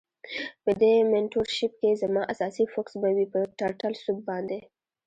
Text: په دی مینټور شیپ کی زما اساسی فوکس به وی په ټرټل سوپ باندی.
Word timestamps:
په 0.63 0.71
دی 0.79 0.93
مینټور 1.11 1.47
شیپ 1.55 1.73
کی 1.79 1.91
زما 2.01 2.21
اساسی 2.33 2.63
فوکس 2.73 2.93
به 3.01 3.09
وی 3.15 3.25
په 3.33 3.39
ټرټل 3.59 3.93
سوپ 4.03 4.19
باندی. 4.27 4.59